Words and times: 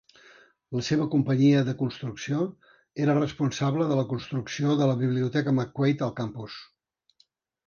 La 0.77 0.81
seva 0.85 1.03
companyia 1.15 1.59
de 1.67 1.75
construcció 1.81 2.39
era 3.05 3.17
responsable 3.19 3.87
de 3.93 3.99
la 4.01 4.07
construcció 4.15 4.75
de 4.81 4.89
la 4.95 4.97
Biblioteca 5.03 5.55
McQuaid 5.59 6.03
al 6.09 6.17
campus. 6.23 6.59